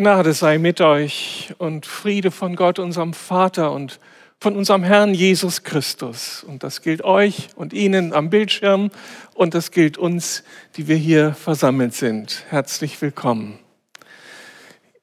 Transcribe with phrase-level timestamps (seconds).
[0.00, 4.00] Gnade sei mit euch und Friede von Gott, unserem Vater und
[4.38, 6.42] von unserem Herrn Jesus Christus.
[6.42, 8.90] Und das gilt euch und Ihnen am Bildschirm
[9.34, 10.42] und das gilt uns,
[10.78, 12.46] die wir hier versammelt sind.
[12.48, 13.58] Herzlich willkommen.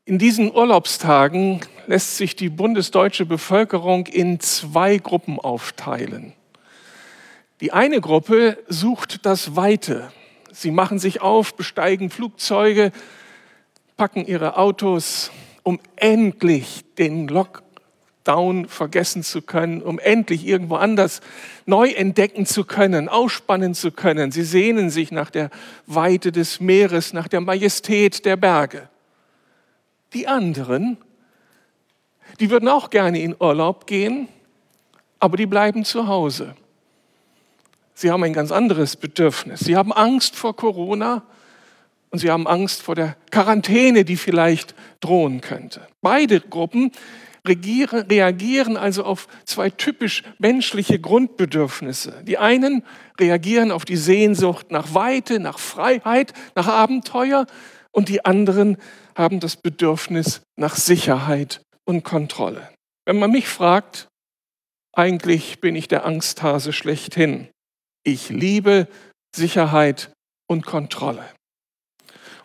[0.04, 6.34] In diesen Urlaubstagen lässt sich die bundesdeutsche Bevölkerung in zwei Gruppen aufteilen.
[7.62, 10.12] Die eine Gruppe sucht das Weite.
[10.52, 12.92] Sie machen sich auf, besteigen Flugzeuge,
[13.98, 15.32] packen ihre Autos,
[15.64, 21.20] um endlich den Lockdown vergessen zu können, um endlich irgendwo anders
[21.66, 24.32] neu entdecken zu können, ausspannen zu können.
[24.32, 25.50] Sie sehnen sich nach der
[25.88, 28.88] Weite des Meeres, nach der Majestät der Berge.
[30.14, 30.98] Die anderen,
[32.40, 34.30] die würden auch gerne in Urlaub gehen,
[35.20, 36.56] aber die bleiben zu Hause.
[37.96, 39.62] Sie haben ein ganz anderes Bedürfnis.
[39.62, 41.24] Sie haben Angst vor Corona
[42.10, 45.88] und sie haben Angst vor der Quarantäne, die vielleicht drohen könnte.
[46.02, 46.92] Beide Gruppen
[47.48, 52.24] reagieren also auf zwei typisch menschliche Grundbedürfnisse.
[52.24, 52.84] Die einen
[53.20, 57.46] reagieren auf die Sehnsucht nach Weite, nach Freiheit, nach Abenteuer
[57.92, 58.78] und die anderen
[59.16, 62.70] haben das Bedürfnis nach Sicherheit und Kontrolle.
[63.06, 64.08] Wenn man mich fragt,
[64.94, 67.48] eigentlich bin ich der Angsthase schlechthin.
[68.04, 68.88] Ich liebe
[69.36, 70.12] Sicherheit
[70.48, 71.24] und Kontrolle.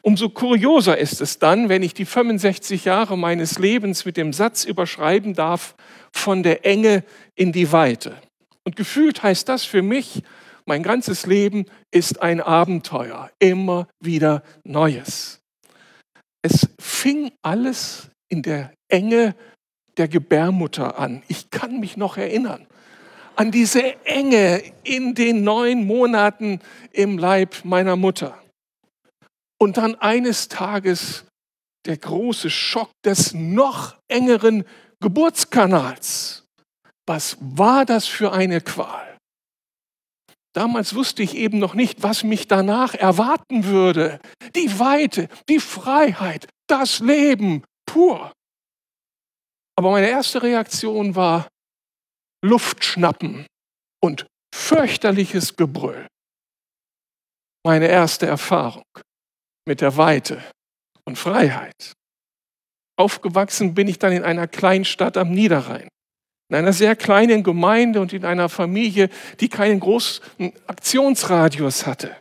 [0.05, 4.65] Umso kurioser ist es dann, wenn ich die 65 Jahre meines Lebens mit dem Satz
[4.65, 5.77] überschreiben darf,
[6.13, 7.05] von der Enge
[7.37, 8.17] in die Weite.
[8.65, 10.23] Und gefühlt heißt das für mich,
[10.67, 15.41] mein ganzes Leben ist ein Abenteuer, immer wieder Neues.
[16.43, 19.35] Es fing alles in der Enge
[19.97, 21.23] der Gebärmutter an.
[21.29, 22.67] Ich kann mich noch erinnern
[23.37, 26.61] an diese Enge in den neun Monaten
[26.93, 28.42] im Leib meiner Mutter.
[29.63, 31.25] Und dann eines Tages
[31.87, 34.65] der große Schock des noch engeren
[34.99, 36.49] Geburtskanals.
[37.07, 39.17] Was war das für eine Qual?
[40.53, 44.19] Damals wusste ich eben noch nicht, was mich danach erwarten würde.
[44.57, 48.33] Die Weite, die Freiheit, das Leben pur.
[49.79, 51.47] Aber meine erste Reaktion war
[52.45, 53.47] Luft schnappen
[54.03, 56.09] und fürchterliches Gebrüll.
[57.65, 58.83] Meine erste Erfahrung
[59.67, 60.43] mit der Weite
[61.05, 61.93] und Freiheit.
[62.97, 65.89] Aufgewachsen bin ich dann in einer Kleinstadt am Niederrhein,
[66.49, 69.09] in einer sehr kleinen Gemeinde und in einer Familie,
[69.41, 72.17] die keinen großen Aktionsradius hatte.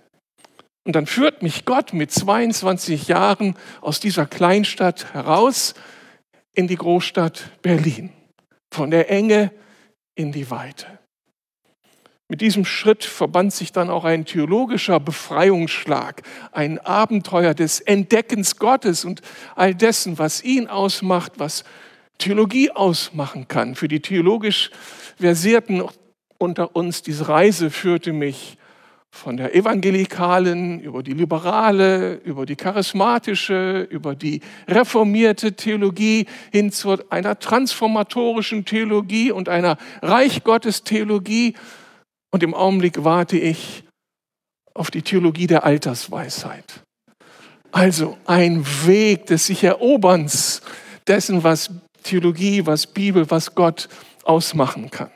[0.84, 5.76] Und dann führt mich Gott mit 22 Jahren aus dieser Kleinstadt heraus
[6.54, 8.12] in die Großstadt Berlin.
[8.74, 9.52] Von der Enge
[10.16, 11.01] in die Weite.
[12.32, 16.22] Mit diesem Schritt verband sich dann auch ein theologischer Befreiungsschlag,
[16.54, 19.20] ein Abenteuer des Entdeckens Gottes und
[19.58, 21.66] all dessen, was ihn ausmacht, was
[22.20, 23.76] Theologie ausmachen kann.
[23.76, 24.72] Für die theologisch
[25.18, 25.84] Versierten
[26.38, 28.58] unter uns, diese Reise führte mich
[29.10, 36.98] von der evangelikalen über die liberale, über die charismatische, über die reformierte Theologie hin zu
[37.10, 41.56] einer transformatorischen Theologie und einer Reich Gottes Theologie
[42.32, 43.84] und im Augenblick warte ich
[44.74, 46.82] auf die Theologie der Altersweisheit.
[47.72, 50.62] Also ein Weg des sich Eroberns
[51.08, 51.70] dessen, was
[52.04, 53.88] Theologie, was Bibel, was Gott
[54.24, 55.12] ausmachen kann.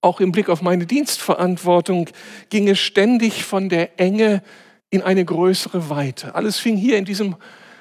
[0.00, 2.08] Auch im Blick auf meine Dienstverantwortung
[2.50, 4.42] ging es ständig von der Enge
[4.90, 6.34] in eine größere Weite.
[6.34, 7.36] Alles fing hier in diesem,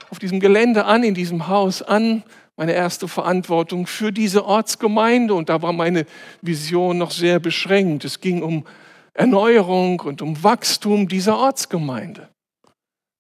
[0.10, 2.24] auf diesem Gelände an, in diesem Haus an,
[2.58, 6.06] meine erste Verantwortung für diese Ortsgemeinde und da war meine
[6.42, 8.04] Vision noch sehr beschränkt.
[8.04, 8.66] Es ging um
[9.14, 12.30] Erneuerung und um Wachstum dieser Ortsgemeinde.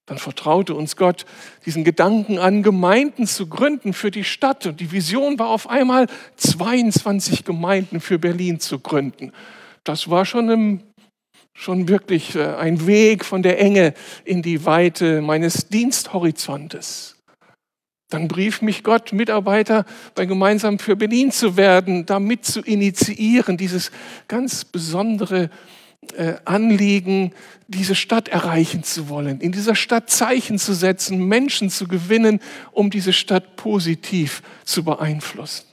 [0.07, 1.25] Dann vertraute uns Gott
[1.65, 4.65] diesen Gedanken an, Gemeinden zu gründen für die Stadt.
[4.65, 9.33] Und die Vision war auf einmal, 22 Gemeinden für Berlin zu gründen.
[9.83, 10.83] Das war schon, im,
[11.53, 13.93] schon wirklich äh, ein Weg von der Enge
[14.23, 17.16] in die Weite meines Diensthorizontes.
[18.09, 23.91] Dann brief mich Gott, Mitarbeiter bei Gemeinsam für Berlin zu werden, damit zu initiieren, dieses
[24.29, 25.49] ganz besondere
[26.15, 27.33] äh, Anliegen,
[27.67, 32.39] diese Stadt erreichen zu wollen, in dieser Stadt Zeichen zu setzen, Menschen zu gewinnen,
[32.71, 35.66] um diese Stadt positiv zu beeinflussen.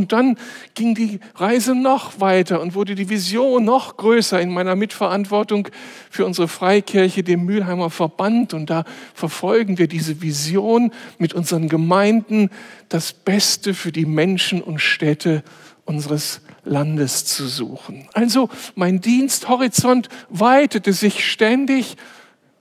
[0.00, 0.38] Und dann
[0.74, 5.68] ging die Reise noch weiter und wurde die Vision noch größer in meiner Mitverantwortung
[6.08, 8.54] für unsere Freikirche, dem Mülheimer Verband.
[8.54, 12.48] Und da verfolgen wir diese Vision mit unseren Gemeinden,
[12.88, 15.42] das Beste für die Menschen und Städte
[15.84, 18.08] unseres Landes zu suchen.
[18.14, 21.98] Also mein Diensthorizont weitete sich ständig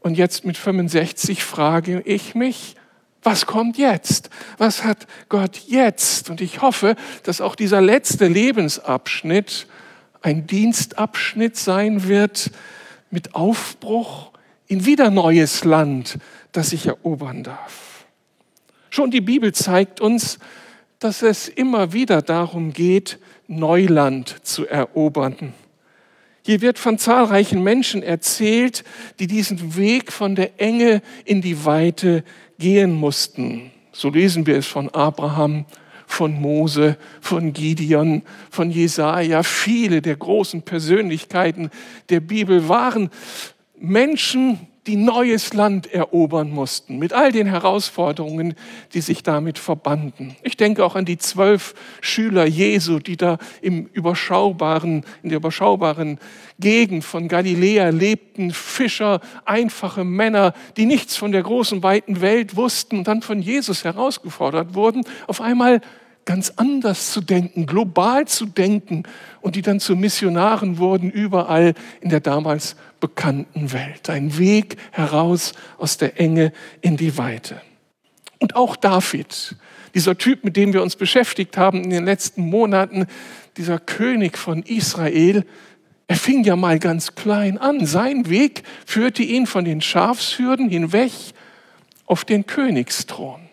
[0.01, 2.75] und jetzt mit 65 frage ich mich,
[3.24, 4.30] Was kommt jetzt?
[4.57, 6.30] Was hat Gott jetzt?
[6.30, 9.68] Und ich hoffe, dass auch dieser letzte Lebensabschnitt
[10.21, 12.51] ein Dienstabschnitt sein wird
[13.10, 14.31] mit Aufbruch
[14.68, 16.19] in wieder neues Land,
[16.51, 18.06] das ich erobern darf.
[18.89, 20.39] Schon die Bibel zeigt uns,
[21.00, 25.54] dass es immer wieder darum geht, Neuland zu erobern.
[26.45, 28.83] Hier wird von zahlreichen Menschen erzählt,
[29.19, 32.24] die diesen Weg von der Enge in die Weite
[32.60, 33.72] gehen mussten.
[33.92, 35.66] So lesen wir es von Abraham,
[36.06, 38.22] von Mose, von Gideon,
[38.52, 39.44] von Jesaja.
[39.44, 41.72] Viele der großen Persönlichkeiten
[42.10, 43.10] der Bibel waren
[43.80, 48.56] Menschen, die neues Land erobern mussten, mit all den Herausforderungen,
[48.94, 50.36] die sich damit verbanden.
[50.42, 56.20] Ich denke auch an die zwölf Schüler Jesu, die da im überschaubaren, in der überschaubaren
[56.60, 63.00] Gegend von Galiläa lebten, Fischer, einfache Männer, die nichts von der großen, weiten Welt wussten
[63.00, 65.82] und dann von Jesus herausgefordert wurden, auf einmal
[66.30, 69.02] ganz anders zu denken, global zu denken
[69.42, 74.12] und die dann zu Missionaren wurden überall in der damals bekannten Welt.
[74.12, 77.60] Ein Weg heraus aus der Enge in die Weite.
[78.38, 79.56] Und auch David,
[79.96, 83.08] dieser Typ, mit dem wir uns beschäftigt haben in den letzten Monaten,
[83.58, 85.44] dieser König von Israel,
[86.06, 87.88] er fing ja mal ganz klein an.
[87.88, 91.12] Sein Weg führte ihn von den Schafshürden hinweg
[92.06, 93.49] auf den Königsthron.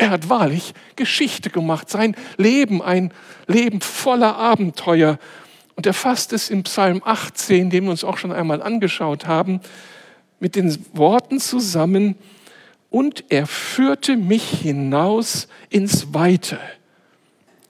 [0.00, 3.12] Er hat wahrlich Geschichte gemacht, sein Leben, ein
[3.46, 5.18] Leben voller Abenteuer.
[5.76, 9.60] Und er fasst es im Psalm 18, den wir uns auch schon einmal angeschaut haben,
[10.38, 12.16] mit den Worten zusammen,
[12.88, 16.58] und er führte mich hinaus ins Weite.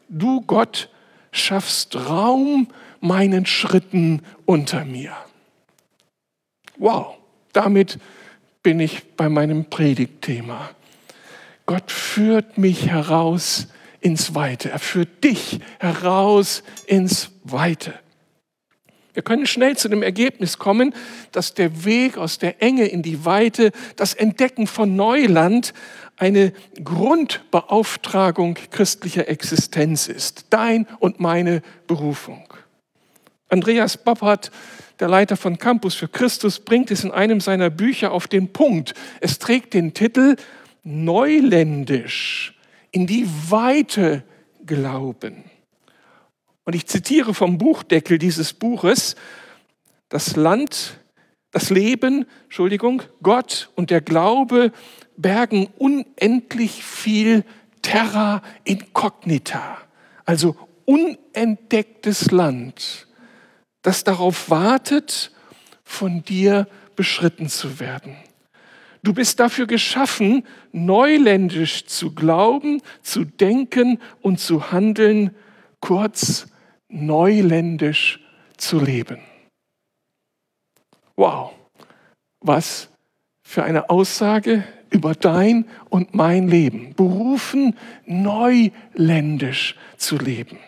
[0.09, 0.89] Du Gott
[1.33, 2.69] schaffst Raum
[3.01, 5.17] meinen Schritten unter mir.
[6.79, 7.17] Wow,
[7.53, 7.99] damit
[8.63, 10.71] bin ich bei meinem Predigtthema.
[11.71, 13.69] Gott führt mich heraus
[14.01, 14.71] ins Weite.
[14.71, 17.95] Er führt dich heraus ins Weite.
[19.15, 20.93] Wir können schnell zu dem Ergebnis kommen,
[21.31, 25.73] dass der Weg aus der Enge in die Weite, das Entdecken von Neuland,
[26.17, 26.53] eine
[26.83, 30.47] Grundbeauftragung christlicher Existenz ist.
[30.51, 32.53] Dein und meine Berufung.
[33.49, 34.51] Andreas Boppert,
[34.99, 38.95] der Leiter von Campus für Christus, bringt es in einem seiner Bücher auf den Punkt.
[39.21, 40.35] Es trägt den Titel
[40.83, 42.59] neuländisch
[42.91, 44.25] in die Weite
[44.67, 45.45] glauben.
[46.65, 49.17] Und ich zitiere vom Buchdeckel dieses Buches,
[50.09, 51.01] das Land,
[51.51, 54.73] das Leben, Entschuldigung, Gott und der Glaube
[55.17, 57.45] bergen unendlich viel
[57.83, 59.79] Terra incognita,
[60.25, 63.09] also unentdecktes Land,
[63.83, 65.33] das darauf wartet,
[65.83, 68.17] von dir beschritten zu werden.
[69.03, 75.35] Du bist dafür geschaffen, neuländisch zu glauben, zu denken und zu handeln,
[75.81, 76.49] kurz
[76.89, 78.21] neuländisch
[78.57, 79.19] zu leben.
[81.17, 81.53] Wow,
[82.41, 82.91] was
[83.43, 86.95] für eine Aussage über dein und mein Leben.
[86.95, 87.77] Berufen,
[88.07, 90.59] neuländisch zu leben.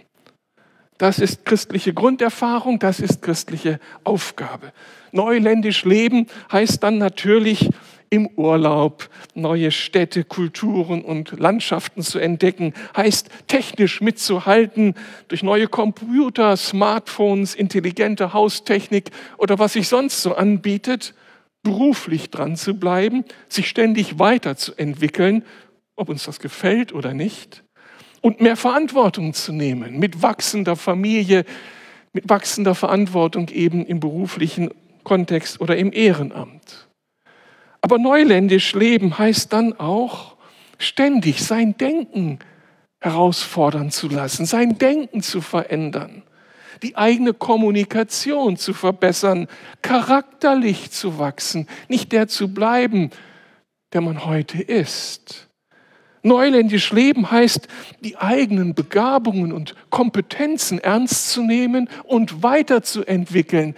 [0.98, 4.72] Das ist christliche Grunderfahrung, das ist christliche Aufgabe.
[5.10, 7.70] Neuländisch leben heißt dann natürlich
[8.12, 14.94] im Urlaub neue Städte, Kulturen und Landschaften zu entdecken, heißt technisch mitzuhalten
[15.28, 21.14] durch neue Computer, Smartphones, intelligente Haustechnik oder was sich sonst so anbietet,
[21.62, 25.42] beruflich dran zu bleiben, sich ständig weiterzuentwickeln,
[25.96, 27.64] ob uns das gefällt oder nicht,
[28.20, 31.46] und mehr Verantwortung zu nehmen mit wachsender Familie,
[32.12, 34.68] mit wachsender Verantwortung eben im beruflichen
[35.02, 36.91] Kontext oder im Ehrenamt.
[37.82, 40.36] Aber neuländisch leben heißt dann auch,
[40.78, 42.38] ständig sein Denken
[43.00, 46.22] herausfordern zu lassen, sein Denken zu verändern,
[46.82, 49.48] die eigene Kommunikation zu verbessern,
[49.82, 53.10] charakterlich zu wachsen, nicht der zu bleiben,
[53.92, 55.48] der man heute ist.
[56.22, 57.66] Neuländisch leben heißt,
[58.00, 63.74] die eigenen Begabungen und Kompetenzen ernst zu nehmen und weiterzuentwickeln,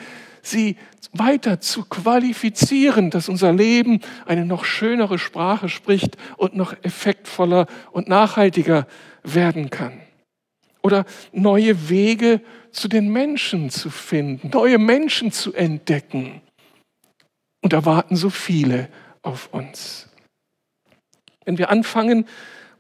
[0.47, 0.77] sie
[1.13, 8.09] weiter zu qualifizieren, dass unser Leben eine noch schönere Sprache spricht und noch effektvoller und
[8.09, 8.87] nachhaltiger
[9.23, 10.01] werden kann.
[10.83, 12.41] Oder neue Wege
[12.73, 16.43] zu den Menschen zu finden, neue Menschen zu entdecken.
[17.63, 18.89] Und da warten so viele
[19.23, 20.09] auf uns.
[21.45, 22.27] Wenn wir anfangen,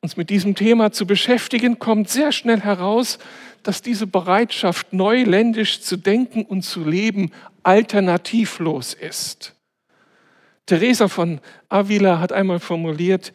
[0.00, 3.18] uns mit diesem Thema zu beschäftigen, kommt sehr schnell heraus,
[3.66, 9.54] dass diese Bereitschaft, neuländisch zu denken und zu leben, alternativlos ist.
[10.66, 13.32] Teresa von Avila hat einmal formuliert,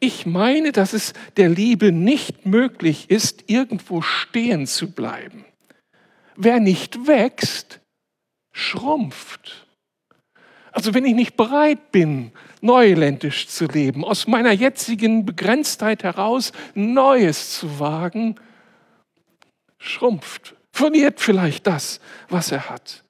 [0.00, 5.44] Ich meine, dass es der Liebe nicht möglich ist, irgendwo stehen zu bleiben.
[6.36, 7.80] Wer nicht wächst,
[8.52, 9.66] schrumpft.
[10.70, 12.30] Also wenn ich nicht bereit bin,
[12.60, 18.36] neuländisch zu leben, aus meiner jetzigen Begrenztheit heraus Neues zu wagen,
[19.78, 23.04] schrumpft, verliert vielleicht das, was er hat.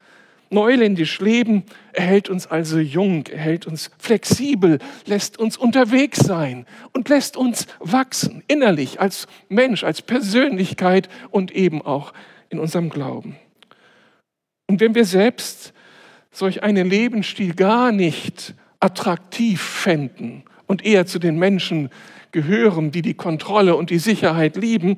[0.50, 7.36] Neuländisch leben erhält uns also jung, erhält uns flexibel, lässt uns unterwegs sein und lässt
[7.36, 12.14] uns wachsen, innerlich, als Mensch, als Persönlichkeit und eben auch
[12.48, 13.36] in unserem Glauben.
[14.68, 15.74] Und wenn wir selbst
[16.30, 21.90] solch einen Lebensstil gar nicht attraktiv fänden und eher zu den Menschen
[22.32, 24.96] gehören, die die Kontrolle und die Sicherheit lieben,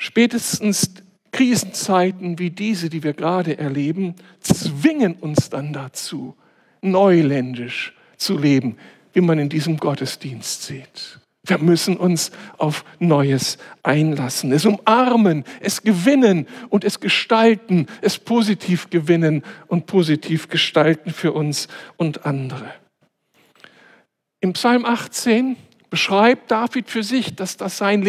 [0.00, 0.94] spätestens
[1.30, 6.34] Krisenzeiten wie diese, die wir gerade erleben, zwingen uns dann dazu,
[6.80, 8.76] neuländisch zu leben,
[9.12, 11.20] wie man in diesem Gottesdienst sieht.
[11.44, 18.90] Wir müssen uns auf Neues einlassen, es umarmen, es gewinnen und es gestalten, es positiv
[18.90, 22.72] gewinnen und positiv gestalten für uns und andere.
[24.40, 25.56] Im Psalm 18
[25.90, 28.02] beschreibt David für sich, dass das sein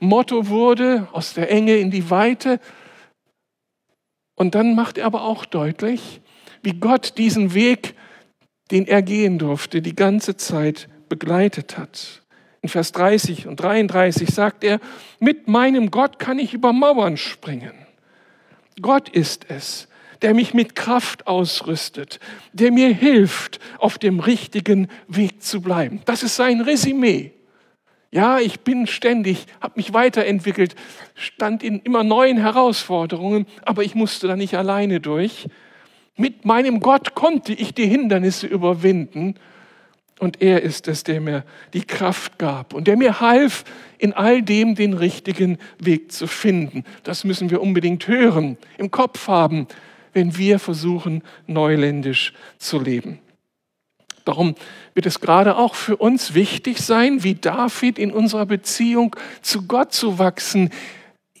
[0.00, 2.60] Lebensmotto wurde, aus der Enge in die Weite.
[4.34, 6.20] Und dann macht er aber auch deutlich,
[6.62, 7.94] wie Gott diesen Weg,
[8.70, 12.22] den er gehen durfte, die ganze Zeit begleitet hat.
[12.62, 14.80] In Vers 30 und 33 sagt er,
[15.20, 17.72] mit meinem Gott kann ich über Mauern springen.
[18.82, 19.88] Gott ist es,
[20.22, 22.18] der mich mit Kraft ausrüstet,
[22.52, 26.00] der mir hilft, auf dem richtigen Weg zu bleiben.
[26.06, 27.35] Das ist sein Resümee.
[28.10, 30.74] Ja, ich bin ständig, habe mich weiterentwickelt,
[31.14, 35.48] stand in immer neuen Herausforderungen, aber ich musste da nicht alleine durch.
[36.16, 39.34] Mit meinem Gott konnte ich die Hindernisse überwinden
[40.18, 41.44] und er ist es, der mir
[41.74, 43.64] die Kraft gab und der mir half,
[43.98, 46.84] in all dem den richtigen Weg zu finden.
[47.02, 49.66] Das müssen wir unbedingt hören, im Kopf haben,
[50.14, 53.18] wenn wir versuchen, neuländisch zu leben.
[54.26, 54.56] Darum
[54.92, 59.94] wird es gerade auch für uns wichtig sein, wie David in unserer Beziehung zu Gott
[59.94, 60.70] zu wachsen,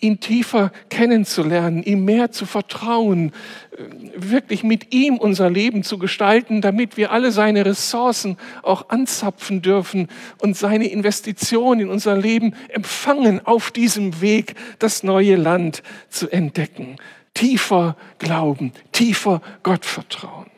[0.00, 3.32] ihn tiefer kennenzulernen, ihm mehr zu vertrauen,
[3.72, 3.82] äh,
[4.14, 10.08] wirklich mit ihm unser Leben zu gestalten, damit wir alle seine Ressourcen auch anzapfen dürfen
[10.38, 16.96] und seine Investition in unser Leben empfangen, auf diesem Weg das neue Land zu entdecken
[17.36, 20.55] tiefer Glauben, tiefer Gottvertrauen.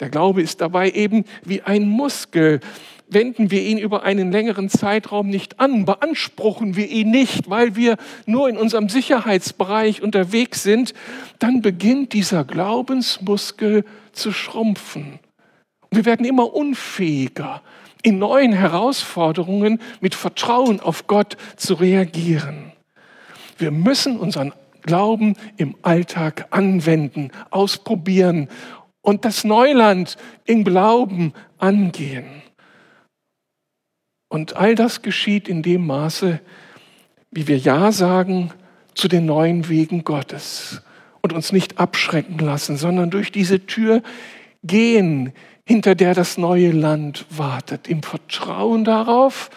[0.00, 2.60] Der Glaube ist dabei eben wie ein Muskel.
[3.08, 7.96] Wenden wir ihn über einen längeren Zeitraum nicht an, beanspruchen wir ihn nicht, weil wir
[8.26, 10.92] nur in unserem Sicherheitsbereich unterwegs sind,
[11.38, 15.20] dann beginnt dieser Glaubensmuskel zu schrumpfen.
[15.90, 17.62] Wir werden immer unfähiger,
[18.02, 22.72] in neuen Herausforderungen mit Vertrauen auf Gott zu reagieren.
[23.56, 28.48] Wir müssen unseren Glauben im Alltag anwenden, ausprobieren
[29.06, 32.42] und das Neuland im Glauben angehen.
[34.28, 36.40] Und all das geschieht in dem Maße,
[37.30, 38.50] wie wir Ja sagen
[38.94, 40.82] zu den neuen Wegen Gottes
[41.22, 44.02] und uns nicht abschrecken lassen, sondern durch diese Tür
[44.64, 45.32] gehen,
[45.64, 49.50] hinter der das neue Land wartet, im Vertrauen darauf,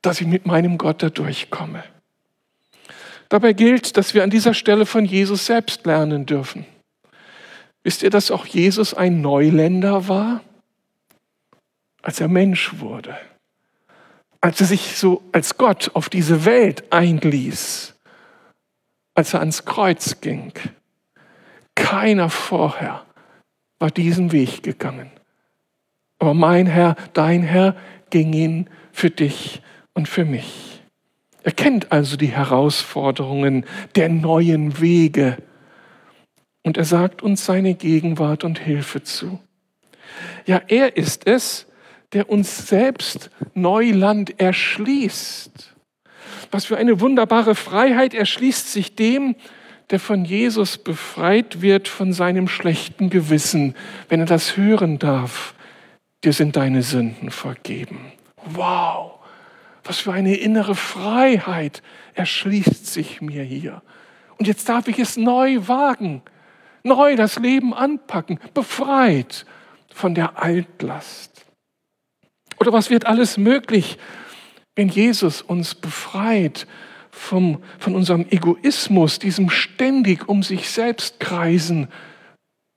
[0.00, 1.82] dass ich mit meinem Gott da durchkomme.
[3.30, 6.66] Dabei gilt, dass wir an dieser Stelle von Jesus selbst lernen dürfen.
[7.82, 10.42] Wisst ihr, dass auch Jesus ein Neuländer war,
[12.02, 13.16] als er Mensch wurde?
[14.40, 17.94] Als er sich so als Gott auf diese Welt einließ,
[19.14, 20.52] als er ans Kreuz ging.
[21.74, 23.04] Keiner vorher
[23.78, 25.10] war diesen Weg gegangen.
[26.18, 27.76] Aber mein Herr, dein Herr
[28.10, 29.62] ging ihn für dich
[29.94, 30.82] und für mich.
[31.42, 35.38] Er kennt also die Herausforderungen der neuen Wege
[36.62, 39.40] und er sagt uns seine Gegenwart und Hilfe zu.
[40.46, 41.66] Ja, er ist es,
[42.12, 45.74] der uns selbst Neuland erschließt.
[46.50, 49.36] Was für eine wunderbare Freiheit erschließt sich dem,
[49.90, 53.74] der von Jesus befreit wird von seinem schlechten Gewissen,
[54.08, 55.54] wenn er das hören darf.
[56.24, 58.12] Dir sind deine Sünden vergeben.
[58.44, 59.12] Wow!
[59.84, 61.82] Was für eine innere Freiheit
[62.14, 63.82] erschließt sich mir hier.
[64.36, 66.22] Und jetzt darf ich es neu wagen,
[66.82, 69.46] neu das Leben anpacken, befreit
[69.92, 71.46] von der Altlast.
[72.60, 73.98] Oder was wird alles möglich,
[74.74, 76.66] wenn Jesus uns befreit
[77.10, 81.88] vom, von unserem Egoismus, diesem ständig um sich selbst kreisen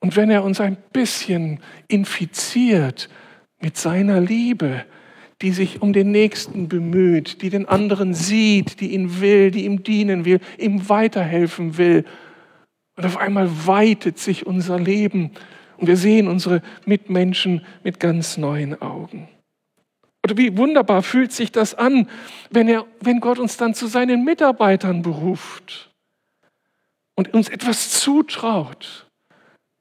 [0.02, 3.08] und wenn er uns ein bisschen infiziert
[3.62, 4.84] mit seiner Liebe,
[5.42, 9.84] die sich um den Nächsten bemüht, die den anderen sieht, die ihn will, die ihm
[9.84, 12.04] dienen will, ihm weiterhelfen will.
[12.96, 15.32] Und auf einmal weitet sich unser Leben
[15.78, 19.28] und wir sehen unsere Mitmenschen mit ganz neuen Augen.
[20.24, 22.08] Oder wie wunderbar fühlt sich das an,
[22.52, 25.92] wenn, er, wenn Gott uns dann zu seinen Mitarbeitern beruft
[27.16, 29.08] und uns etwas zutraut.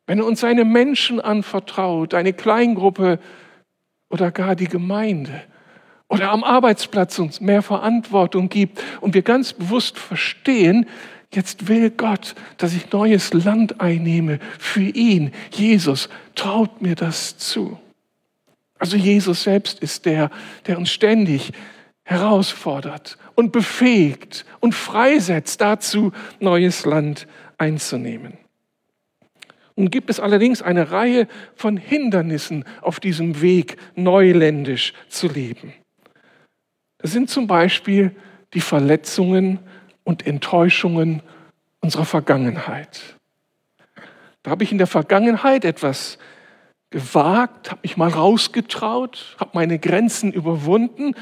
[0.07, 3.19] Wenn er uns seine Menschen anvertraut, eine Kleingruppe
[4.09, 5.43] oder gar die Gemeinde
[6.09, 10.87] oder am Arbeitsplatz uns mehr Verantwortung gibt und wir ganz bewusst verstehen,
[11.33, 15.33] jetzt will Gott, dass ich neues Land einnehme für ihn.
[15.53, 17.79] Jesus traut mir das zu.
[18.79, 20.31] Also Jesus selbst ist der,
[20.67, 21.53] der uns ständig
[22.03, 27.27] herausfordert und befähigt und freisetzt dazu, neues Land
[27.59, 28.39] einzunehmen.
[29.77, 35.73] Nun gibt es allerdings eine Reihe von Hindernissen auf diesem Weg, neuländisch zu leben.
[36.99, 38.15] Das sind zum Beispiel
[38.53, 39.61] die Verletzungen
[40.05, 41.23] und Enttäuschungen
[41.81, 43.17] unserer Vergangenheit.
[44.43, 46.19] Da habe ich in der Vergangenheit etwas
[46.91, 51.15] gewagt, habe mich mal rausgetraut, habe meine Grenzen überwunden,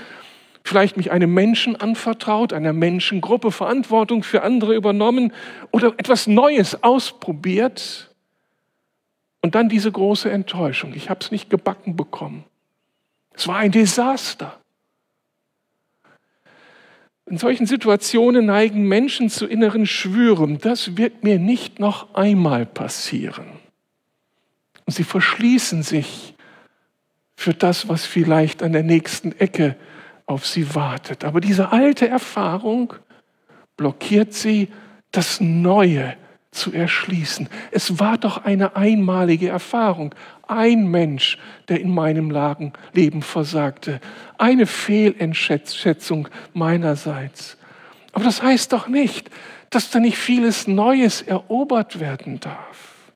[0.64, 5.32] vielleicht mich einem Menschen anvertraut, einer Menschengruppe Verantwortung für andere übernommen
[5.70, 8.14] oder etwas Neues ausprobiert
[9.42, 10.94] und dann diese große Enttäuschung.
[10.94, 12.44] Ich habe es nicht gebacken bekommen.
[13.32, 14.58] Es war ein Desaster.
[17.30, 20.58] In solchen Situationen neigen Menschen zu inneren Schwüren.
[20.58, 23.47] Das wird mir nicht noch einmal passieren.
[24.87, 26.35] Und sie verschließen sich
[27.37, 29.76] für das, was vielleicht an der nächsten Ecke
[30.25, 31.25] auf sie wartet.
[31.25, 32.94] Aber diese alte Erfahrung
[33.76, 34.68] blockiert sie,
[35.11, 36.16] das Neue
[36.59, 37.49] zu erschließen.
[37.71, 40.15] Es war doch eine einmalige Erfahrung.
[40.47, 42.30] Ein Mensch, der in meinem
[42.93, 44.00] Leben versagte.
[44.37, 47.56] Eine Fehlentschätzung meinerseits.
[48.13, 49.30] Aber das heißt doch nicht,
[49.71, 53.13] dass da nicht vieles Neues erobert werden darf.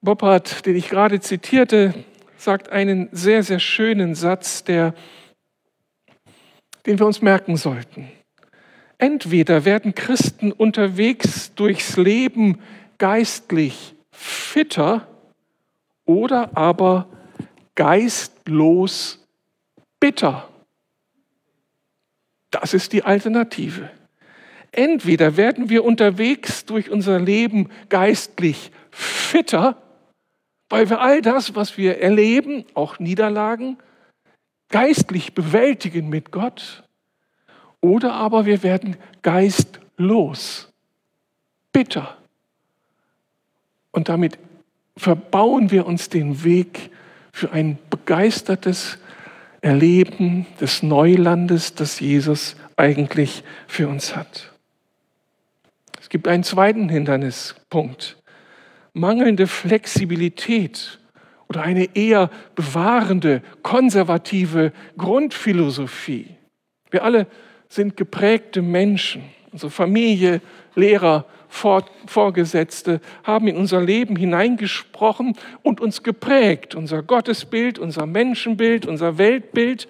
[0.00, 1.94] Boppard, den ich gerade zitierte,
[2.36, 4.94] sagt einen sehr, sehr schönen Satz, der,
[6.86, 8.10] den wir uns merken sollten.
[9.02, 12.60] Entweder werden Christen unterwegs durchs Leben
[12.98, 15.08] geistlich fitter
[16.04, 17.08] oder aber
[17.74, 19.26] geistlos
[19.98, 20.48] bitter.
[22.52, 23.90] Das ist die Alternative.
[24.70, 29.82] Entweder werden wir unterwegs durch unser Leben geistlich fitter
[30.72, 33.76] weil wir all das, was wir erleben, auch Niederlagen,
[34.70, 36.81] geistlich bewältigen mit Gott.
[37.82, 40.72] Oder aber wir werden geistlos,
[41.72, 42.16] bitter.
[43.90, 44.38] Und damit
[44.96, 46.90] verbauen wir uns den Weg
[47.32, 48.96] für ein begeistertes
[49.60, 54.52] Erleben des Neulandes, das Jesus eigentlich für uns hat.
[56.00, 58.16] Es gibt einen zweiten Hindernispunkt
[58.94, 60.98] mangelnde Flexibilität
[61.48, 66.36] oder eine eher bewahrende, konservative Grundphilosophie.
[66.90, 67.26] Wir alle
[67.72, 69.24] sind geprägte Menschen.
[69.50, 70.40] Unsere Familie,
[70.74, 76.74] Lehrer, Vorgesetzte haben in unser Leben hineingesprochen und uns geprägt.
[76.74, 79.86] Unser Gottesbild, unser Menschenbild, unser Weltbild.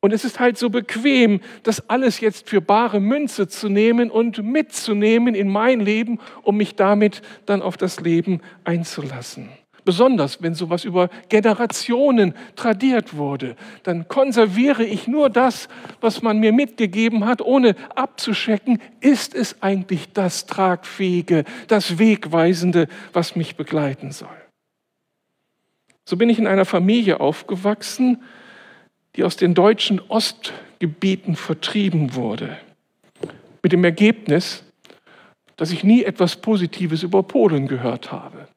[0.00, 4.42] Und es ist halt so bequem, das alles jetzt für bare Münze zu nehmen und
[4.42, 9.48] mitzunehmen in mein Leben, um mich damit dann auf das Leben einzulassen.
[9.88, 15.66] Besonders wenn sowas über Generationen tradiert wurde, dann konserviere ich nur das,
[16.02, 23.34] was man mir mitgegeben hat, ohne abzuschecken, ist es eigentlich das Tragfähige, das Wegweisende, was
[23.34, 24.28] mich begleiten soll.
[26.04, 28.22] So bin ich in einer Familie aufgewachsen,
[29.16, 32.58] die aus den deutschen Ostgebieten vertrieben wurde.
[33.62, 34.64] Mit dem Ergebnis,
[35.56, 38.47] dass ich nie etwas Positives über Polen gehört habe.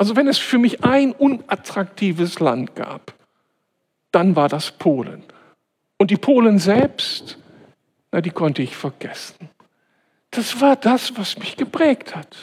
[0.00, 3.12] Also wenn es für mich ein unattraktives Land gab,
[4.12, 5.22] dann war das Polen.
[5.98, 7.36] Und die Polen selbst,
[8.10, 9.50] na, die konnte ich vergessen.
[10.30, 12.34] Das war das, was mich geprägt hat.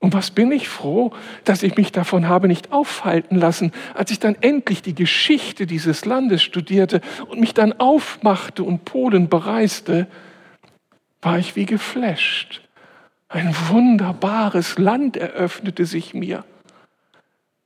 [0.00, 1.12] Und was bin ich froh,
[1.44, 6.04] dass ich mich davon habe nicht aufhalten lassen, als ich dann endlich die Geschichte dieses
[6.04, 10.08] Landes studierte und mich dann aufmachte und Polen bereiste,
[11.22, 12.67] war ich wie geflasht.
[13.28, 16.44] Ein wunderbares Land eröffnete sich mir.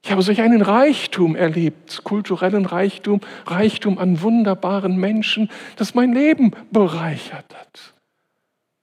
[0.04, 6.50] Ich habe solch einen Reichtum erlebt, kulturellen Reichtum, Reichtum an wunderbaren Menschen, das mein Leben
[6.72, 7.94] bereichert hat.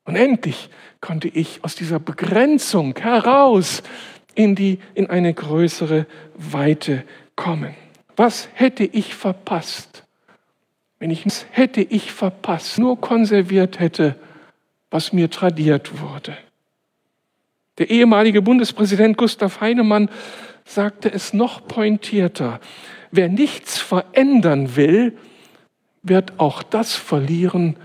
[0.05, 0.69] Und endlich
[1.01, 3.83] konnte ich aus dieser Begrenzung heraus
[4.33, 7.03] in, die, in eine größere Weite
[7.35, 7.75] kommen.
[8.15, 10.05] Was hätte ich verpasst,
[10.99, 14.15] wenn ich hätte ich verpasst, nur konserviert hätte,
[14.89, 16.37] was mir tradiert wurde?
[17.79, 20.09] Der ehemalige Bundespräsident Gustav Heinemann
[20.65, 22.59] sagte es noch pointierter.
[23.11, 25.17] Wer nichts verändern will,
[26.03, 27.77] wird auch das verlieren,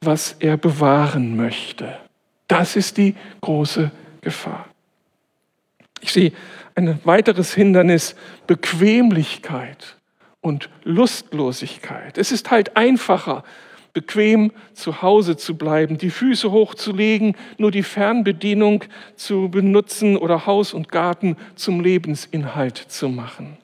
[0.00, 1.96] was er bewahren möchte.
[2.46, 4.66] Das ist die große Gefahr.
[6.00, 6.32] Ich sehe
[6.74, 8.14] ein weiteres Hindernis,
[8.46, 9.96] Bequemlichkeit
[10.40, 12.18] und Lustlosigkeit.
[12.18, 13.42] Es ist halt einfacher,
[13.94, 20.74] bequem zu Hause zu bleiben, die Füße hochzulegen, nur die Fernbedienung zu benutzen oder Haus
[20.74, 23.56] und Garten zum Lebensinhalt zu machen.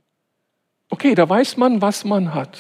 [0.88, 2.58] Okay, da weiß man, was man hat.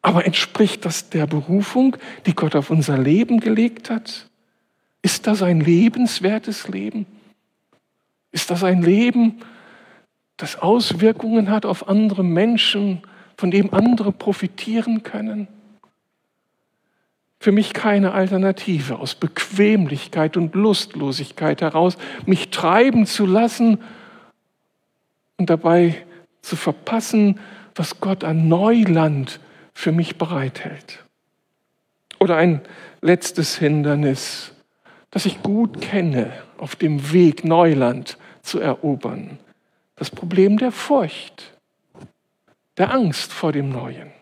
[0.00, 4.28] Aber entspricht das der Berufung, die Gott auf unser Leben gelegt hat?
[5.02, 7.06] Ist das ein lebenswertes Leben?
[8.30, 9.40] Ist das ein Leben,
[10.36, 13.02] das Auswirkungen hat auf andere Menschen,
[13.36, 15.48] von dem andere profitieren können?
[17.42, 23.82] Für mich keine Alternative, aus Bequemlichkeit und Lustlosigkeit heraus mich treiben zu lassen
[25.38, 26.06] und dabei
[26.40, 27.40] zu verpassen,
[27.74, 29.40] was Gott an Neuland
[29.74, 31.04] für mich bereithält.
[32.20, 32.60] Oder ein
[33.00, 34.52] letztes Hindernis,
[35.10, 39.40] das ich gut kenne auf dem Weg Neuland zu erobern.
[39.96, 41.58] Das Problem der Furcht,
[42.78, 44.12] der Angst vor dem Neuen.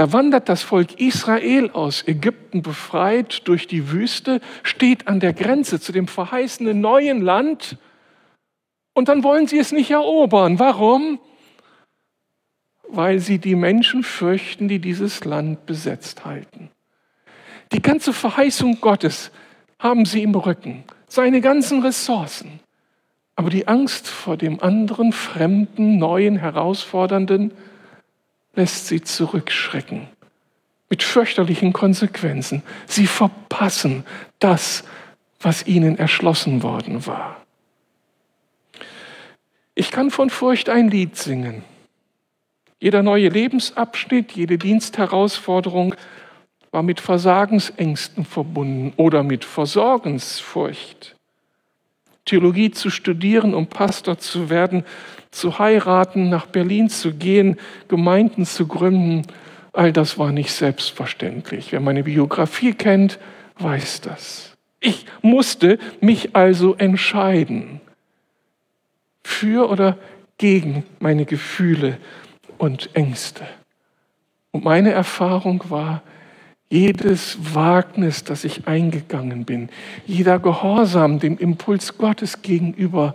[0.00, 5.78] Da wandert das Volk Israel aus Ägypten befreit durch die Wüste, steht an der Grenze
[5.78, 7.76] zu dem verheißenen neuen Land
[8.94, 10.58] und dann wollen sie es nicht erobern.
[10.58, 11.20] Warum?
[12.88, 16.70] Weil sie die Menschen fürchten, die dieses Land besetzt halten.
[17.72, 19.30] Die ganze Verheißung Gottes
[19.78, 22.60] haben sie im Rücken, seine ganzen Ressourcen.
[23.36, 27.52] Aber die Angst vor dem anderen, fremden, neuen, herausfordernden
[28.54, 30.08] lässt sie zurückschrecken.
[30.88, 32.62] Mit fürchterlichen Konsequenzen.
[32.86, 34.04] Sie verpassen
[34.40, 34.84] das,
[35.40, 37.36] was ihnen erschlossen worden war.
[39.74, 41.64] Ich kann von Furcht ein Lied singen.
[42.80, 45.94] Jeder neue Lebensabschnitt, jede Dienstherausforderung
[46.70, 51.16] war mit Versagensängsten verbunden oder mit Versorgensfurcht.
[52.24, 54.84] Theologie zu studieren, um Pastor zu werden,
[55.30, 59.26] zu heiraten, nach Berlin zu gehen, Gemeinden zu gründen,
[59.72, 61.72] all das war nicht selbstverständlich.
[61.72, 63.18] Wer meine Biografie kennt,
[63.58, 64.56] weiß das.
[64.80, 67.80] Ich musste mich also entscheiden
[69.22, 69.98] für oder
[70.38, 71.98] gegen meine Gefühle
[72.58, 73.46] und Ängste.
[74.52, 76.02] Und meine Erfahrung war,
[76.70, 79.68] jedes Wagnis, das ich eingegangen bin,
[80.06, 83.14] jeder Gehorsam dem Impuls Gottes gegenüber,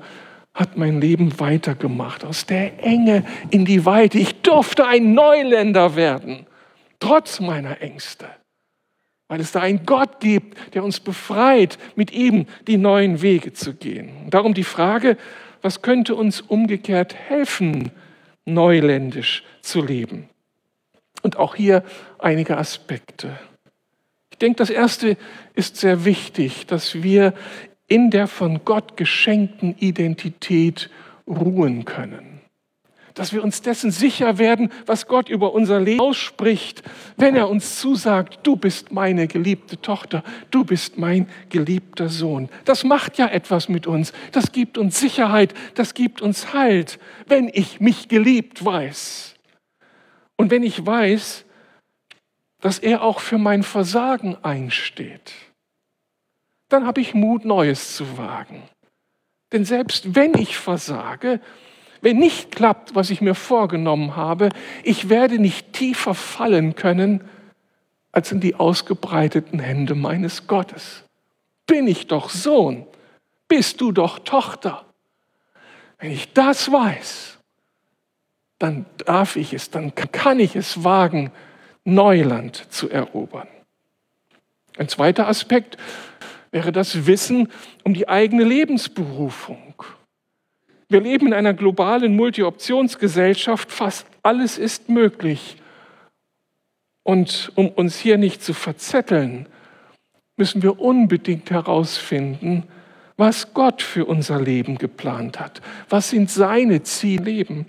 [0.56, 2.26] hat mein Leben weitergemacht.
[2.26, 4.18] Aus der Enge in die Weite.
[4.18, 6.48] Ich durfte ein Neuländer werden,
[7.00, 8.26] trotz meiner Ängste.
[9.28, 13.74] Weil es da einen Gott gibt, der uns befreit, mit ihm die neuen Wege zu
[13.74, 14.30] gehen.
[14.30, 15.18] Darum die Frage,
[15.62, 17.92] was könnte uns umgekehrt helfen,
[18.46, 20.30] neuländisch zu leben?
[21.22, 21.84] Und auch hier
[22.20, 23.38] einige Aspekte.
[24.30, 25.18] Ich denke, das Erste
[25.54, 27.34] ist sehr wichtig, dass wir
[27.88, 30.90] in der von Gott geschenkten Identität
[31.28, 32.42] ruhen können.
[33.14, 36.84] Dass wir uns dessen sicher werden, was Gott über unser Leben ausspricht,
[37.16, 40.22] wenn er uns zusagt, du bist meine geliebte Tochter,
[40.52, 42.50] du bist mein geliebter Sohn.
[42.66, 44.12] Das macht ja etwas mit uns.
[44.34, 49.36] Das gibt uns Sicherheit, das gibt uns Halt, wenn ich mich geliebt weiß.
[50.36, 51.46] Und wenn ich weiß,
[52.60, 55.32] dass er auch für mein Versagen einsteht
[56.70, 58.64] dann habe ich Mut, Neues zu wagen.
[59.52, 61.40] Denn selbst wenn ich versage,
[62.02, 64.50] wenn nicht klappt, was ich mir vorgenommen habe,
[64.84, 67.24] ich werde nicht tiefer fallen können
[68.12, 71.04] als in die ausgebreiteten Hände meines Gottes.
[71.68, 72.86] Bin ich doch Sohn,
[73.48, 74.86] bist du doch Tochter.
[75.98, 77.40] Wenn ich das weiß,
[78.60, 81.32] dann darf ich es, dann kann ich es wagen,
[81.84, 83.48] Neuland zu erobern.
[84.78, 85.78] Ein zweiter Aspekt,
[86.56, 87.50] wäre das Wissen
[87.84, 89.74] um die eigene Lebensberufung.
[90.88, 95.58] Wir leben in einer globalen Multi-Optionsgesellschaft, fast alles ist möglich.
[97.04, 99.48] Und um uns hier nicht zu verzetteln,
[100.38, 102.64] müssen wir unbedingt herausfinden,
[103.18, 105.62] was Gott für unser Leben geplant hat.
[105.90, 107.66] Was sind seine Zielleben?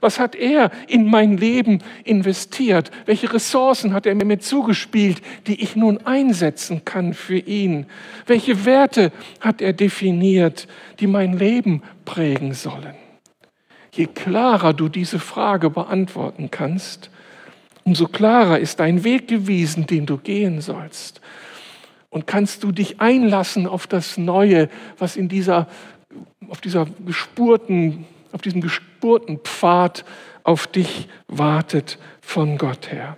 [0.00, 2.90] Was hat er in mein Leben investiert?
[3.06, 7.86] Welche Ressourcen hat er mir zugespielt, die ich nun einsetzen kann für ihn?
[8.26, 10.68] Welche Werte hat er definiert,
[11.00, 12.94] die mein Leben prägen sollen?
[13.98, 17.10] je klarer du diese Frage beantworten kannst,
[17.84, 21.20] umso klarer ist dein Weg gewesen, den du gehen sollst.
[22.08, 25.66] Und kannst du dich einlassen auf das Neue, was in dieser,
[26.48, 30.04] auf dieser gespurten, auf diesem gespurten Pfad
[30.42, 33.16] auf dich wartet von Gott her.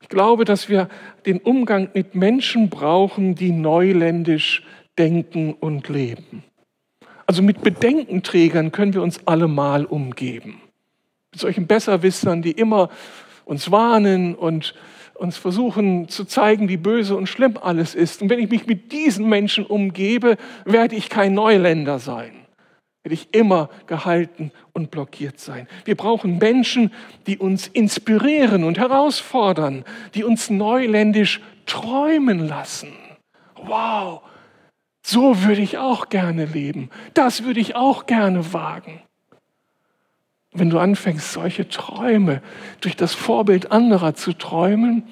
[0.00, 0.88] Ich glaube, dass wir
[1.26, 4.64] den Umgang mit Menschen brauchen, die neuländisch
[4.98, 6.42] denken und leben.
[7.26, 10.60] Also mit Bedenkenträgern können wir uns allemal umgeben.
[11.30, 12.90] Mit solchen Besserwissern, die immer
[13.44, 14.74] uns warnen und
[15.14, 18.22] uns versuchen zu zeigen, wie böse und schlimm alles ist.
[18.22, 22.32] Und wenn ich mich mit diesen Menschen umgebe, werde ich kein Neuländer sein.
[23.02, 25.66] Werde ich immer gehalten und blockiert sein.
[25.84, 26.92] Wir brauchen Menschen,
[27.26, 29.84] die uns inspirieren und herausfordern,
[30.14, 32.92] die uns neuländisch träumen lassen.
[33.56, 34.22] Wow,
[35.02, 36.90] so würde ich auch gerne leben.
[37.14, 39.00] Das würde ich auch gerne wagen.
[40.52, 42.42] Wenn du anfängst, solche Träume
[42.80, 45.04] durch das Vorbild anderer zu träumen,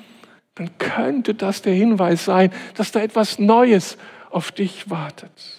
[0.57, 3.97] dann könnte das der Hinweis sein, dass da etwas Neues
[4.31, 5.58] auf dich wartet.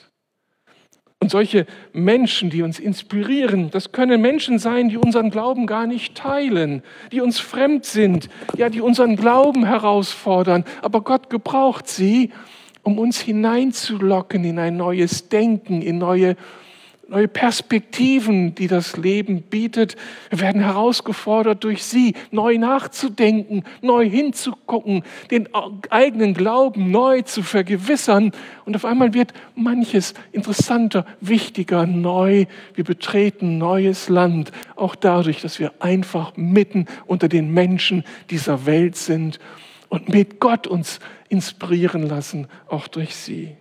[1.21, 6.15] Und solche Menschen, die uns inspirieren, das können Menschen sein, die unseren Glauben gar nicht
[6.15, 10.63] teilen, die uns fremd sind, ja, die unseren Glauben herausfordern.
[10.81, 12.31] Aber Gott gebraucht sie,
[12.83, 16.37] um uns hineinzulocken in ein neues Denken, in neue
[17.09, 19.95] neue Perspektiven, die das Leben bietet.
[20.29, 25.49] Wir werden herausgefordert durch sie, neu nachzudenken, neu hinzugucken, den
[25.89, 28.31] eigenen Glauben neu zu vergewissern.
[28.65, 32.45] Und auf einmal wird manches interessanter, wichtiger, neu.
[32.75, 38.95] Wir betreten neues Land, auch dadurch, dass wir einfach mitten unter den Menschen dieser Welt
[38.95, 39.39] sind
[39.89, 43.55] und mit Gott uns inspirieren lassen, auch durch sie.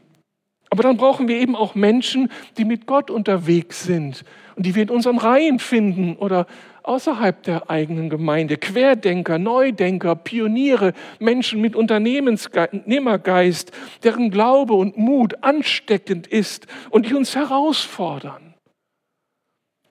[0.71, 4.25] Aber dann brauchen wir eben auch Menschen, die mit Gott unterwegs sind
[4.57, 6.47] und die wir in unseren Reihen finden oder
[6.83, 8.57] außerhalb der eigenen Gemeinde.
[8.57, 17.35] Querdenker, Neudenker, Pioniere, Menschen mit Unternehmergeist, deren Glaube und Mut ansteckend ist und die uns
[17.35, 18.55] herausfordern.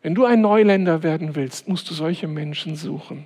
[0.01, 3.25] Wenn du ein Neuländer werden willst, musst du solche Menschen suchen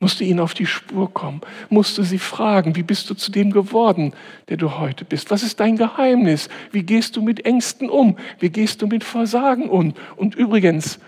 [0.00, 3.32] musst du ihnen auf die Spur kommen, musst du sie fragen, wie bist du zu
[3.32, 4.12] dem geworden,
[4.48, 5.30] der du heute bist?
[5.30, 6.48] Was ist dein Geheimnis?
[6.70, 8.16] Wie gehst du mit Ängsten um?
[8.38, 9.94] Wie gehst du mit Versagen um?
[10.16, 11.00] Und übrigens,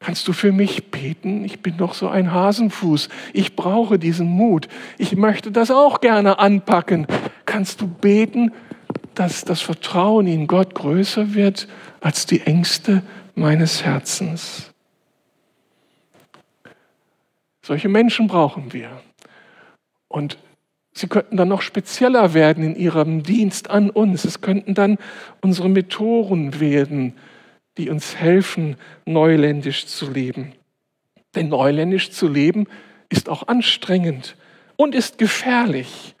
[0.00, 1.44] kannst du für mich beten?
[1.44, 3.08] Ich bin doch so ein Hasenfuß.
[3.32, 4.68] Ich brauche diesen Mut.
[4.98, 7.06] Ich möchte das auch gerne anpacken.
[7.46, 8.50] Kannst du beten,
[9.14, 11.68] dass das Vertrauen in Gott größer wird
[12.00, 13.02] als die Ängste
[13.34, 14.69] meines Herzens?
[17.62, 19.00] Solche Menschen brauchen wir.
[20.08, 20.38] Und
[20.92, 24.24] sie könnten dann noch spezieller werden in ihrem Dienst an uns.
[24.24, 24.98] Es könnten dann
[25.40, 27.14] unsere Mentoren werden,
[27.78, 30.52] die uns helfen, neuländisch zu leben.
[31.34, 32.66] Denn neuländisch zu leben
[33.08, 34.36] ist auch anstrengend
[34.76, 36.14] und ist gefährlich.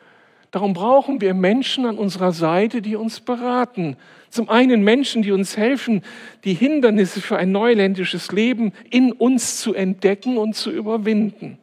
[0.50, 3.96] Darum brauchen wir Menschen an unserer Seite, die uns beraten.
[4.30, 6.02] Zum einen Menschen, die uns helfen,
[6.44, 11.58] die Hindernisse für ein neuländisches Leben in uns zu entdecken und zu überwinden.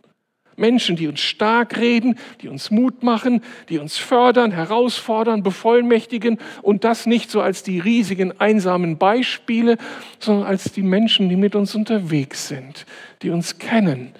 [0.57, 6.83] Menschen, die uns stark reden, die uns Mut machen, die uns fördern, herausfordern, bevollmächtigen und
[6.83, 9.77] das nicht so als die riesigen einsamen Beispiele,
[10.17, 12.85] sondern als die Menschen, die mit uns unterwegs sind,
[13.21, 14.13] die uns kennen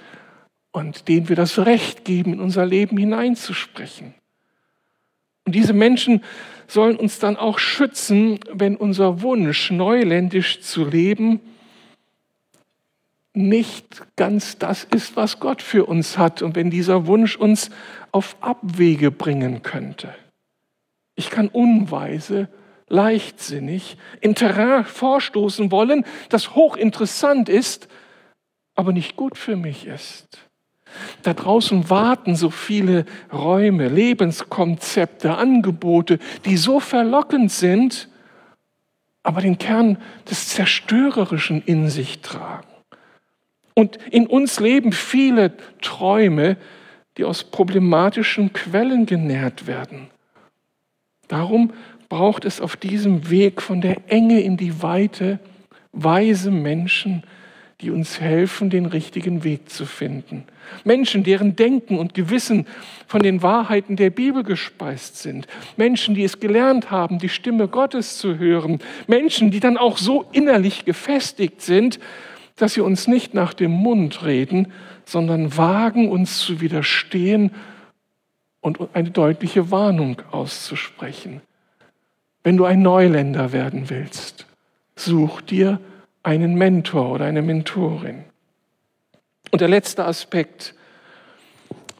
[0.71, 4.13] und denen wir das Recht geben, in unser Leben hineinzusprechen.
[5.47, 6.25] Und diese Menschen
[6.67, 11.39] sollen uns dann auch schützen, wenn unser Wunsch, neuländisch zu leben,
[13.33, 17.69] nicht ganz das ist, was Gott für uns hat und wenn dieser Wunsch uns
[18.11, 20.13] auf Abwege bringen könnte.
[21.15, 22.49] Ich kann unweise,
[22.89, 27.87] leichtsinnig in Terrain vorstoßen wollen, das hochinteressant ist,
[28.75, 30.46] aber nicht gut für mich ist.
[31.23, 38.09] Da draußen warten so viele Räume, Lebenskonzepte, Angebote, die so verlockend sind,
[39.23, 39.97] aber den Kern
[40.29, 42.67] des Zerstörerischen in sich tragen.
[43.73, 46.57] Und in uns leben viele Träume,
[47.17, 50.09] die aus problematischen Quellen genährt werden.
[51.27, 51.73] Darum
[52.09, 55.39] braucht es auf diesem Weg von der Enge in die Weite
[55.91, 57.23] weise Menschen,
[57.81, 60.45] die uns helfen, den richtigen Weg zu finden.
[60.83, 62.65] Menschen, deren Denken und Gewissen
[63.05, 65.47] von den Wahrheiten der Bibel gespeist sind.
[65.75, 68.79] Menschen, die es gelernt haben, die Stimme Gottes zu hören.
[69.05, 71.99] Menschen, die dann auch so innerlich gefestigt sind,
[72.55, 74.71] dass sie uns nicht nach dem Mund reden,
[75.05, 77.51] sondern wagen, uns zu widerstehen
[78.59, 81.41] und eine deutliche Warnung auszusprechen.
[82.43, 84.47] Wenn du ein Neuländer werden willst,
[84.97, 85.79] Such dir
[86.27, 88.25] einen Mentor oder eine Mentorin.
[89.51, 90.75] Und der letzte Aspekt,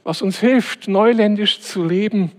[0.04, 2.34] was uns hilft, neuländisch zu leben,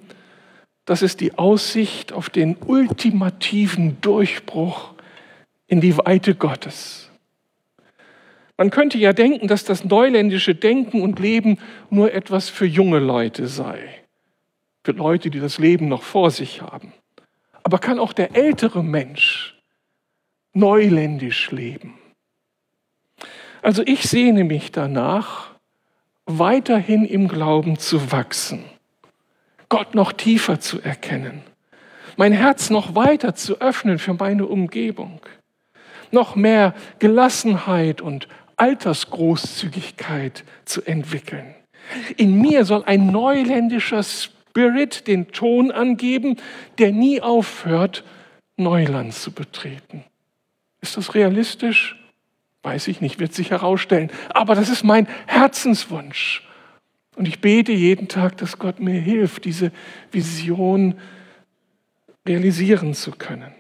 [0.85, 4.93] das ist die Aussicht auf den ultimativen Durchbruch
[5.67, 7.11] in die Weite Gottes.
[8.59, 13.47] Man könnte ja denken, dass das neuländische Denken und Leben nur etwas für junge Leute
[13.47, 13.79] sei,
[14.85, 16.93] für Leute, die das Leben noch vor sich haben.
[17.63, 19.58] Aber kann auch der ältere Mensch
[20.53, 21.95] neuländisch leben?
[23.63, 25.51] Also ich sehne mich danach,
[26.27, 28.65] weiterhin im Glauben zu wachsen,
[29.69, 31.43] Gott noch tiefer zu erkennen,
[32.17, 35.21] mein Herz noch weiter zu öffnen für meine Umgebung,
[36.11, 41.55] noch mehr Gelassenheit und Altersgroßzügigkeit zu entwickeln.
[42.17, 46.37] In mir soll ein neuländischer Spirit den Ton angeben,
[46.79, 48.05] der nie aufhört,
[48.57, 50.05] Neuland zu betreten.
[50.81, 51.97] Ist das realistisch?
[52.63, 54.11] Weiß ich nicht, wird sich herausstellen.
[54.31, 56.47] Aber das ist mein Herzenswunsch.
[57.17, 59.73] Und ich bete jeden Tag, dass Gott mir hilft, diese
[60.13, 60.95] Vision
[62.27, 63.53] realisieren zu können.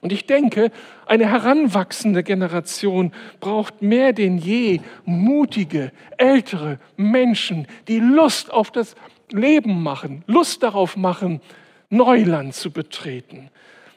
[0.00, 0.72] Und ich denke,
[1.06, 8.96] eine heranwachsende Generation braucht mehr denn je mutige, ältere Menschen, die Lust auf das
[9.30, 11.40] Leben machen, Lust darauf machen,
[11.88, 13.50] Neuland zu betreten.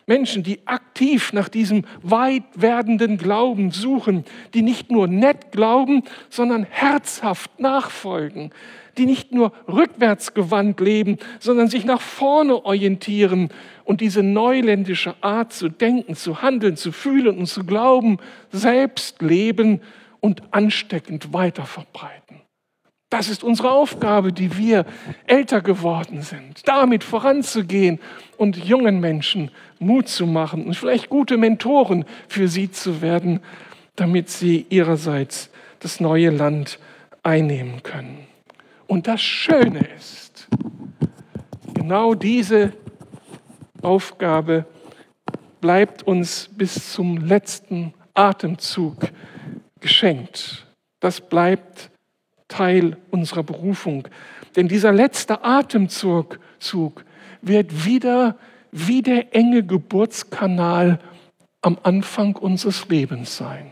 [0.08, 6.68] Menschen, die aktiv nach diesem weit werdenden Glauben suchen, die nicht nur nett glauben, sondern
[6.70, 8.52] herzhaft nachfolgen,
[8.98, 13.50] die nicht nur rückwärtsgewandt leben, sondern sich nach vorne orientieren
[13.84, 18.18] und diese neuländische Art zu denken, zu handeln, zu fühlen und zu glauben,
[18.52, 19.82] selbst leben
[20.20, 22.25] und ansteckend weiter verbreiten.
[23.18, 24.86] Das ist unsere Aufgabe, die wir
[25.26, 28.02] älter geworden sind, damit voranzugehen
[28.36, 33.40] und jungen Menschen Mut zu machen und vielleicht gute Mentoren für sie zu werden,
[33.96, 35.50] damit sie ihrerseits
[35.80, 36.78] das neue Land
[37.24, 38.28] einnehmen können.
[38.86, 40.50] Und das Schöne ist,
[41.74, 42.74] genau diese
[43.82, 44.66] Aufgabe
[45.62, 48.98] bleibt uns bis zum letzten Atemzug
[49.80, 50.68] geschenkt.
[51.00, 51.92] Das bleibt
[52.56, 54.08] Teil unserer Berufung.
[54.56, 57.04] Denn dieser letzte Atemzug Zug
[57.42, 58.38] wird wieder
[58.72, 61.00] wie der enge Geburtskanal
[61.62, 63.72] am Anfang unseres Lebens sein.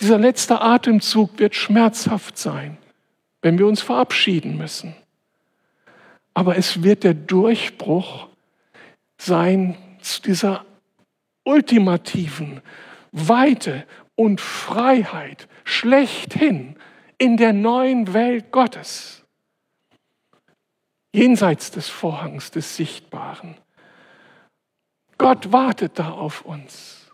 [0.00, 2.78] Dieser letzte Atemzug wird schmerzhaft sein
[3.44, 4.96] wenn wir uns verabschieden müssen.
[6.32, 8.28] Aber es wird der Durchbruch
[9.18, 10.64] sein zu dieser
[11.44, 12.62] ultimativen
[13.12, 13.84] Weite
[14.16, 16.76] und Freiheit schlechthin
[17.18, 19.24] in der neuen Welt Gottes.
[21.14, 23.56] Jenseits des Vorhangs des Sichtbaren.
[25.16, 27.10] Gott wartet da auf uns.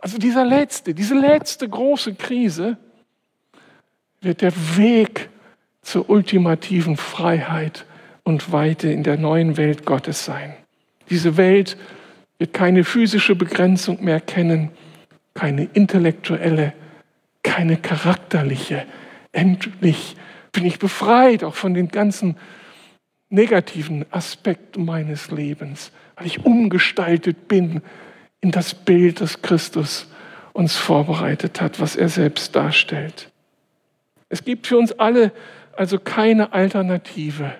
[0.00, 2.78] Also dieser letzte, diese letzte große Krise
[4.20, 5.28] wird der Weg
[5.82, 7.84] zur ultimativen Freiheit
[8.24, 10.54] und Weite in der neuen Welt Gottes sein.
[11.10, 11.76] Diese Welt
[12.38, 14.70] wird keine physische Begrenzung mehr kennen,
[15.34, 16.72] keine intellektuelle,
[17.42, 18.86] keine charakterliche.
[19.36, 20.16] Endlich
[20.50, 22.36] bin ich befreit auch von den ganzen
[23.28, 27.82] negativen Aspekten meines Lebens, weil ich umgestaltet bin
[28.40, 30.10] in das Bild, das Christus
[30.54, 33.30] uns vorbereitet hat, was er selbst darstellt.
[34.30, 35.32] Es gibt für uns alle
[35.76, 37.52] also keine Alternative.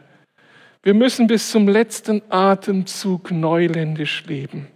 [0.82, 4.68] Wir müssen bis zum letzten Atemzug neuländisch leben.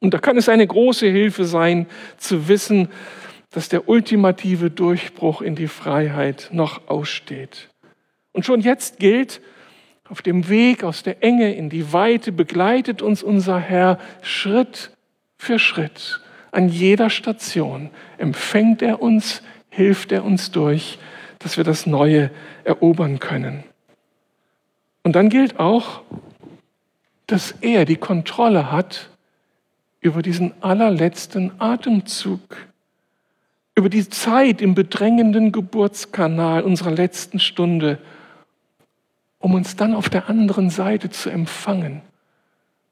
[0.00, 1.86] Und da kann es eine große Hilfe sein,
[2.18, 2.88] zu wissen,
[3.54, 7.70] dass der ultimative Durchbruch in die Freiheit noch aussteht.
[8.32, 9.40] Und schon jetzt gilt,
[10.08, 14.90] auf dem Weg aus der Enge in die Weite begleitet uns unser Herr Schritt
[15.38, 16.20] für Schritt.
[16.50, 20.98] An jeder Station empfängt er uns, hilft er uns durch
[21.44, 22.30] dass wir das Neue
[22.64, 23.64] erobern können.
[25.02, 26.00] Und dann gilt auch,
[27.26, 29.10] dass er die Kontrolle hat
[30.00, 32.40] über diesen allerletzten Atemzug,
[33.74, 37.98] über die Zeit im bedrängenden Geburtskanal unserer letzten Stunde,
[39.38, 42.02] um uns dann auf der anderen Seite zu empfangen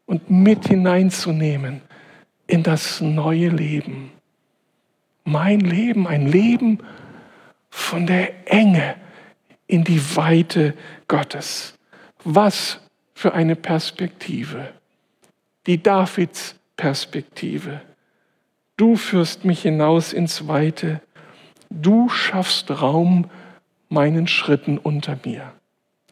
[0.07, 1.81] und mit hineinzunehmen
[2.47, 4.11] in das neue Leben.
[5.25, 6.81] Mein Leben, ein Leben,
[7.71, 8.97] von der Enge
[9.67, 10.75] in die Weite
[11.09, 11.75] Gottes.
[12.23, 12.81] Was
[13.15, 14.75] für eine Perspektive.
[15.67, 17.81] Die Davids Perspektive.
[18.83, 21.01] Du führst mich hinaus ins Weite.
[21.71, 23.31] Du schaffst Raum
[23.89, 25.53] meinen Schritten unter mir.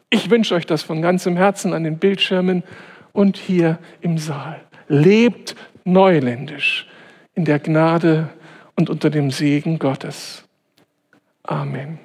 [0.08, 2.62] Ich wünsche euch das von ganzem Herzen an den Bildschirmen
[3.12, 4.60] und hier im Saal.
[4.86, 6.86] Lebt neuländisch
[7.34, 8.28] in der Gnade
[8.76, 10.44] und unter dem Segen Gottes.
[11.42, 11.98] Amen.